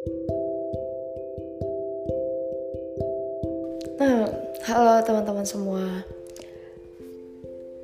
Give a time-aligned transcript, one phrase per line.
[0.00, 0.08] Nah,
[4.64, 6.08] halo teman-teman semua.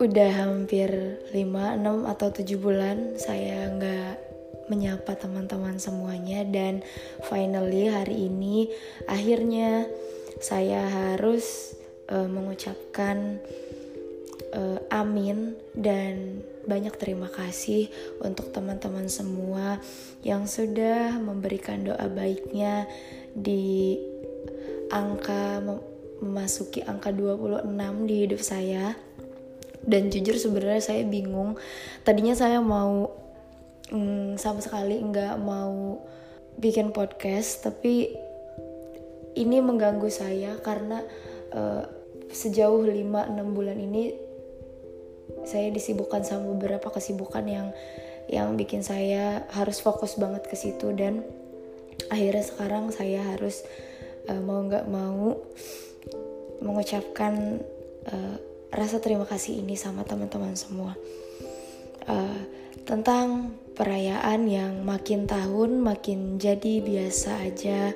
[0.01, 1.45] Udah hampir 5,
[1.77, 4.17] 6 atau 7 bulan saya nggak
[4.73, 6.81] menyapa teman-teman semuanya dan
[7.29, 8.73] finally hari ini
[9.05, 9.85] akhirnya
[10.41, 11.77] saya harus
[12.09, 13.45] uh, mengucapkan
[14.55, 17.87] uh, amin dan banyak terima kasih
[18.19, 19.79] untuk teman-teman semua
[20.27, 22.91] yang sudah memberikan doa baiknya
[23.35, 23.97] di
[24.91, 25.63] angka
[26.23, 27.67] memasuki angka 26
[28.09, 28.97] di hidup saya.
[29.87, 31.55] Dan jujur sebenarnya saya bingung.
[32.03, 33.15] Tadinya saya mau
[33.95, 36.03] mm, sama sekali nggak mau
[36.57, 38.17] bikin podcast tapi
[39.37, 41.05] ini mengganggu saya karena
[41.53, 41.85] uh,
[42.33, 44.26] sejauh 5-6 bulan ini
[45.47, 47.69] saya disibukkan sama beberapa kesibukan yang
[48.27, 51.23] yang bikin saya harus fokus banget ke situ dan
[52.11, 53.63] akhirnya sekarang saya harus
[54.27, 55.39] uh, mau nggak mau
[56.59, 57.63] mengucapkan
[58.11, 58.37] uh,
[58.75, 60.99] rasa terima kasih ini sama teman-teman semua
[62.11, 62.41] uh,
[62.87, 67.93] tentang perayaan yang makin tahun makin jadi biasa aja.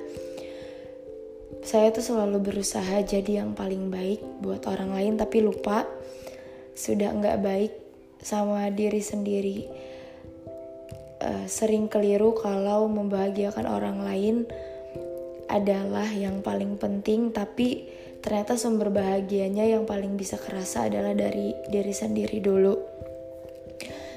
[1.61, 5.85] Saya tuh selalu berusaha jadi yang paling baik buat orang lain tapi lupa
[6.73, 7.73] sudah nggak baik
[8.21, 9.59] sama diri sendiri.
[11.21, 14.49] Uh, sering keliru kalau membahagiakan orang lain
[15.51, 17.85] adalah yang paling penting tapi
[18.23, 22.73] ternyata sumber bahagianya yang paling bisa kerasa adalah dari diri sendiri dulu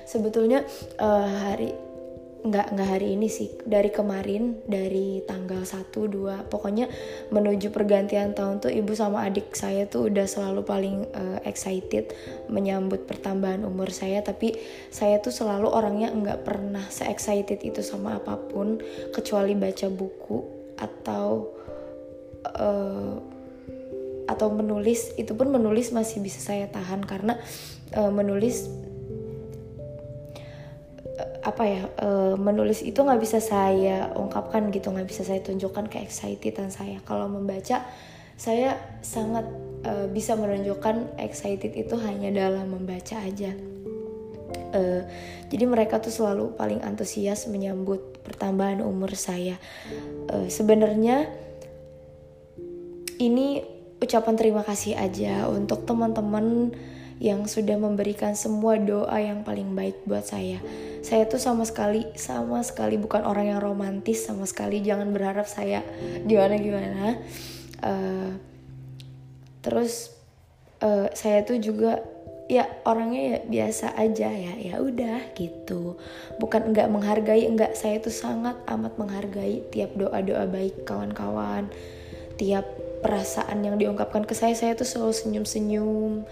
[0.06, 0.62] sebetulnya
[1.02, 1.74] uh, hari
[2.44, 3.56] nggak nggak hari ini sih.
[3.64, 6.92] Dari kemarin dari tanggal 1 2 pokoknya
[7.32, 12.12] menuju pergantian tahun tuh ibu sama adik saya tuh udah selalu paling uh, excited
[12.52, 14.20] menyambut pertambahan umur saya.
[14.20, 14.52] Tapi
[14.92, 18.76] saya tuh selalu orangnya nggak pernah se excited itu sama apa pun
[19.16, 20.38] kecuali baca buku
[20.76, 21.48] atau
[22.60, 23.16] uh,
[24.28, 25.16] atau menulis.
[25.16, 27.40] Itu pun menulis masih bisa saya tahan karena
[27.96, 28.68] uh, menulis
[31.44, 36.00] apa ya uh, menulis itu nggak bisa saya ungkapkan gitu nggak bisa saya tunjukkan ke
[36.00, 37.04] excitedan saya.
[37.04, 37.84] Kalau membaca
[38.34, 39.46] saya sangat
[39.86, 43.52] uh, bisa menunjukkan excited itu hanya dalam membaca aja.
[44.74, 45.06] Uh,
[45.52, 49.60] jadi mereka tuh selalu paling antusias menyambut pertambahan umur saya.
[50.32, 51.30] Uh, sebenarnya
[53.22, 53.62] ini
[54.02, 56.74] ucapan terima kasih aja untuk teman-teman
[57.22, 60.58] yang sudah memberikan semua doa yang paling baik buat saya.
[61.04, 64.82] Saya tuh sama sekali sama sekali bukan orang yang romantis sama sekali.
[64.82, 65.84] Jangan berharap saya
[66.26, 67.04] gimana gimana.
[67.84, 68.30] Uh,
[69.60, 70.14] terus
[70.84, 72.02] uh, saya tuh juga
[72.44, 75.96] ya orangnya ya biasa aja ya ya udah gitu
[76.36, 81.72] bukan nggak menghargai enggak saya tuh sangat amat menghargai tiap doa doa baik kawan-kawan
[82.36, 82.68] tiap
[83.00, 86.28] perasaan yang diungkapkan ke saya saya tuh selalu senyum-senyum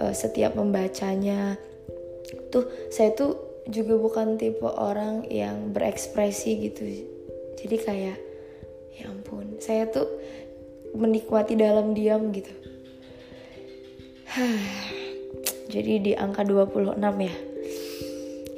[0.00, 1.60] uh, setiap membacanya.
[2.50, 3.36] Tuh saya tuh
[3.68, 6.82] juga bukan tipe orang yang berekspresi gitu.
[7.60, 8.18] Jadi kayak
[8.96, 10.08] ya ampun saya tuh
[10.96, 12.50] menikmati dalam diam gitu.
[15.72, 17.36] Jadi di angka 26 ya.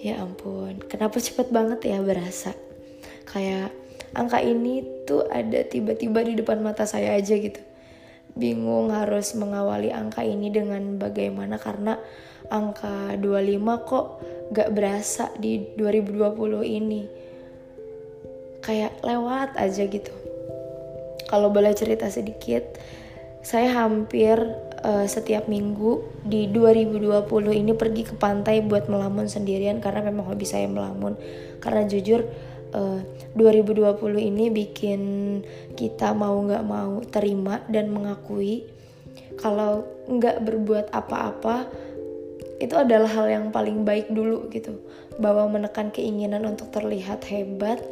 [0.02, 2.54] Ya ampun kenapa cepet banget ya berasa?
[3.28, 3.70] Kayak
[4.16, 7.71] angka ini tuh ada tiba-tiba di depan mata saya aja gitu
[8.32, 12.00] bingung harus mengawali angka ini dengan bagaimana karena
[12.48, 14.06] angka 25 kok
[14.52, 17.02] gak berasa di 2020 ini.
[18.62, 20.12] Kayak lewat aja gitu.
[21.26, 22.62] Kalau boleh cerita sedikit
[23.42, 24.38] saya hampir
[24.86, 27.26] uh, setiap minggu di 2020
[27.58, 31.18] ini pergi ke pantai buat melamun sendirian karena memang hobi saya melamun.
[31.58, 32.22] Karena jujur
[32.74, 33.00] uh, eh,
[33.36, 35.00] 2020 ini bikin
[35.76, 38.68] kita mau nggak mau terima dan mengakui
[39.40, 41.68] kalau nggak berbuat apa-apa
[42.62, 44.78] itu adalah hal yang paling baik dulu gitu.
[45.18, 47.82] Bahwa menekan keinginan untuk terlihat hebat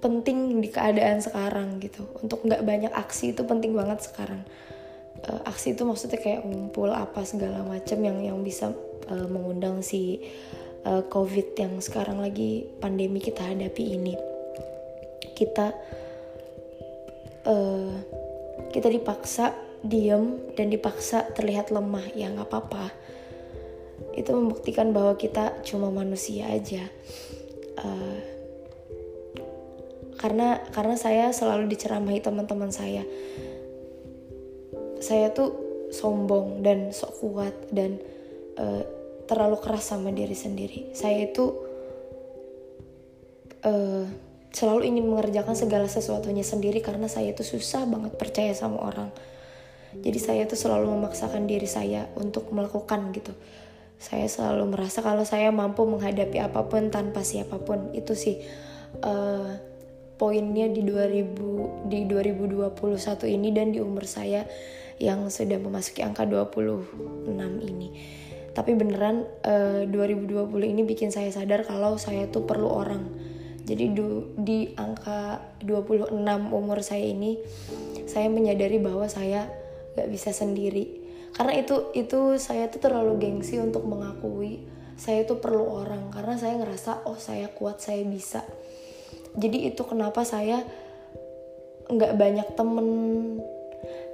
[0.00, 2.08] penting di keadaan sekarang gitu.
[2.24, 4.48] Untuk nggak banyak aksi itu penting banget sekarang.
[5.28, 8.72] Uh, aksi itu maksudnya kayak ngumpul apa segala macam yang yang bisa
[9.12, 10.24] uh, mengundang si
[10.84, 14.14] uh, COVID yang sekarang lagi pandemi kita hadapi ini.
[15.34, 15.66] Kita
[17.46, 17.92] uh,
[18.70, 22.90] kita dipaksa diem dan dipaksa terlihat lemah ya nggak apa-apa.
[24.14, 26.82] Itu membuktikan bahwa kita cuma manusia aja.
[27.78, 28.18] Uh,
[30.18, 33.06] karena karena saya selalu diceramahi teman-teman saya.
[34.98, 35.54] Saya tuh
[35.94, 38.02] sombong dan sok kuat dan
[38.58, 38.82] uh,
[39.28, 40.96] terlalu keras sama diri sendiri.
[40.96, 41.52] Saya itu
[43.62, 44.04] uh,
[44.50, 49.12] selalu ingin mengerjakan segala sesuatunya sendiri karena saya itu susah banget percaya sama orang.
[49.92, 53.32] Jadi saya tuh selalu memaksakan diri saya untuk melakukan gitu.
[53.98, 58.38] Saya selalu merasa kalau saya mampu menghadapi apa pun tanpa siapa pun itu sih
[59.02, 59.58] uh,
[60.18, 62.74] poinnya di 2000 di 2021
[63.26, 64.46] ini dan di umur saya
[64.98, 67.30] yang sudah memasuki angka 26
[67.62, 67.88] ini.
[68.58, 73.06] Tapi beneran uh, eh, 2020 ini bikin saya sadar kalau saya tuh perlu orang.
[73.62, 76.18] Jadi du, di angka 26
[76.50, 77.38] umur saya ini
[78.10, 79.46] saya menyadari bahwa saya
[79.94, 81.06] gak bisa sendiri.
[81.38, 84.66] Karena itu itu saya tuh terlalu gengsi untuk mengakui
[84.98, 88.42] saya tuh perlu orang karena saya ngerasa oh saya kuat saya bisa
[89.38, 90.66] jadi itu kenapa saya
[91.88, 92.88] nggak banyak temen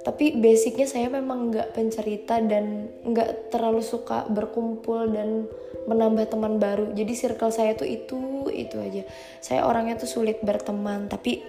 [0.05, 5.49] tapi basicnya saya memang nggak pencerita dan nggak terlalu suka berkumpul dan
[5.89, 6.93] menambah teman baru.
[6.93, 9.01] Jadi circle saya tuh itu itu aja.
[9.41, 11.41] Saya orangnya tuh sulit berteman tapi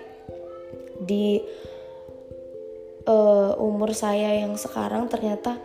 [0.96, 1.36] di
[3.04, 5.60] uh, umur saya yang sekarang ternyata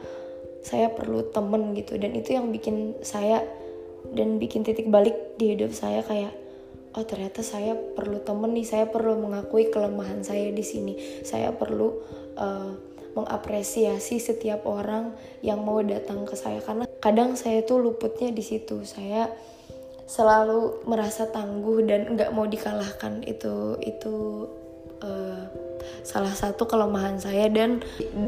[0.59, 1.95] saya perlu temen gitu.
[1.95, 3.39] Dan itu yang bikin saya
[4.12, 6.41] dan bikin titik balik di hidup saya kayak
[6.92, 10.94] oh ternyata saya perlu temen nih saya perlu mengakui kelemahan saya di sini.
[11.24, 11.90] Saya perlu
[12.36, 12.72] uh,
[13.12, 15.12] mengapresiasi setiap orang
[15.44, 18.84] yang mau datang ke saya karena kadang saya tuh luputnya di situ.
[18.88, 19.32] Saya
[20.08, 23.24] selalu merasa tangguh dan nggak mau dikalahkan.
[23.24, 24.48] Itu itu
[25.04, 25.44] uh,
[26.04, 27.48] salah satu kelemahan saya.
[27.48, 27.84] Dan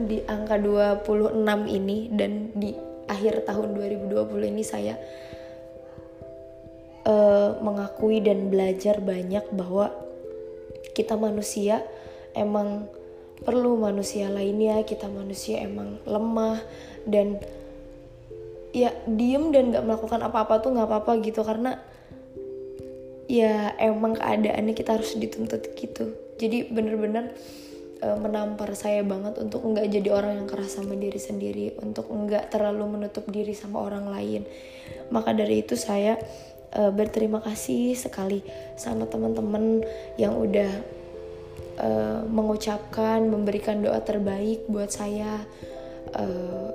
[0.07, 2.71] di angka 26 ini dan di
[3.07, 4.95] akhir tahun 2020 ini saya
[7.07, 9.91] uh, mengakui dan belajar banyak bahwa
[10.93, 11.81] kita manusia
[12.37, 12.87] emang
[13.43, 16.63] perlu manusia lainnya kita manusia emang lemah
[17.03, 17.41] dan
[18.73, 21.77] ya diem dan nggak melakukan apa-apa tuh nggak apa-apa gitu karena
[23.29, 26.13] ya emang keadaannya kita harus dituntut gitu.
[26.41, 27.31] Jadi bener-bener
[28.01, 32.49] uh, menampar saya banget untuk nggak jadi orang yang keras sama diri sendiri untuk nggak
[32.51, 34.41] terlalu menutup diri sama orang lain.
[35.13, 36.17] Maka dari itu saya
[36.75, 38.41] uh, berterima kasih sekali
[38.75, 39.85] sama teman-teman
[40.17, 40.71] yang udah
[41.79, 45.41] uh, mengucapkan memberikan doa terbaik buat saya.
[46.13, 46.69] Uh,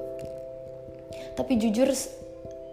[1.38, 1.90] tapi jujur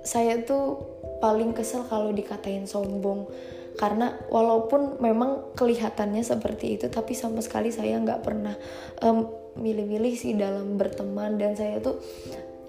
[0.02, 0.82] saya tuh
[1.22, 3.30] paling kesel kalau dikatain sombong.
[3.76, 8.56] Karena walaupun memang kelihatannya seperti itu tapi sama sekali saya nggak pernah
[9.04, 9.28] um,
[9.60, 11.36] milih-milih sih dalam berteman.
[11.36, 12.00] Dan saya tuh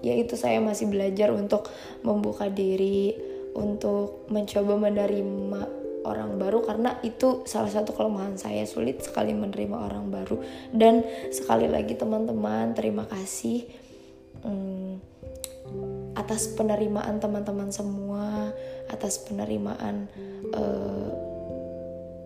[0.03, 1.71] ya itu saya masih belajar untuk
[2.03, 3.26] membuka diri
[3.57, 5.61] untuk mencoba menerima
[6.07, 10.39] orang baru karena itu salah satu kelemahan saya sulit sekali menerima orang baru.
[10.71, 13.67] Dan sekali lagi teman-teman terima kasih
[14.45, 15.03] hmm,
[16.15, 18.55] atas penerimaan teman-teman semua
[18.87, 20.07] atas penerimaan
[20.55, 21.11] uh,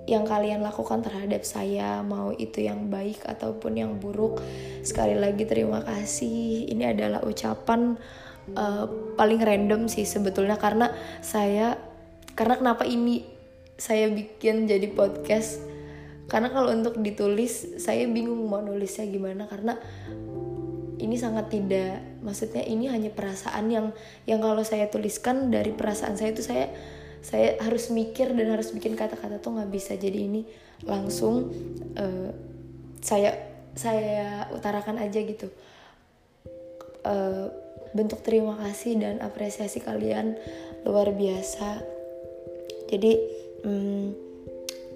[0.10, 4.42] yang kalian lakukan terhadap saya mau itu yang baik ataupun yang buruk.
[4.81, 6.68] Sekali lagi terima kasih.
[6.69, 7.95] Ini adalah ucapan
[8.54, 8.86] uh,
[9.16, 10.92] paling random sih sebetulnya karena
[11.22, 11.78] saya
[12.34, 13.26] karena kenapa ini
[13.76, 15.62] saya bikin jadi podcast?
[16.30, 19.76] Karena kalau untuk ditulis saya bingung mau nulisnya gimana karena
[21.02, 23.88] ini sangat tidak maksudnya ini hanya perasaan yang
[24.30, 26.70] yang kalau saya tuliskan dari perasaan saya itu saya
[27.22, 29.94] saya harus mikir dan harus bikin kata-kata tuh nggak bisa.
[29.94, 30.42] Jadi ini
[30.86, 31.54] langsung
[31.98, 32.30] uh,
[33.01, 33.38] saya
[33.77, 35.48] saya utarakan aja gitu.
[37.01, 37.50] Uh,
[37.91, 40.36] bentuk terima kasih dan apresiasi kalian
[40.88, 41.83] luar biasa
[42.91, 43.12] jadi
[43.63, 44.05] hmm,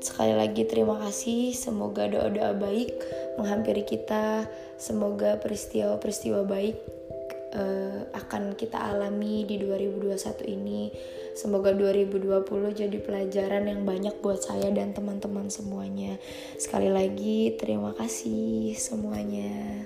[0.04, 2.92] sekali lagi terima kasih semoga doa-doa baik
[3.40, 4.48] menghampiri kita
[4.80, 6.78] semoga peristiwa-peristiwa baik
[7.56, 10.16] uh, akan kita alami di 2021
[10.48, 10.82] ini
[11.36, 16.16] Semoga 2020 jadi pelajaran yang banyak buat saya dan teman-teman semuanya.
[16.56, 19.84] Sekali lagi, terima kasih semuanya.